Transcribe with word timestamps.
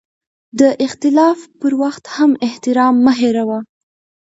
د 0.59 0.61
اختلاف 0.85 1.39
پر 1.59 1.73
وخت 1.81 2.03
هم 2.15 2.31
احترام 2.47 2.95
مه 3.05 3.13
هېروه. 3.19 3.59